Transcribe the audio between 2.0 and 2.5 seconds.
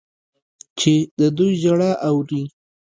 اوري.